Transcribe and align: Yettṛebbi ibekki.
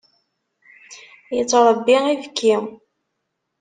Yettṛebbi 1.37 1.95
ibekki. 2.11 2.55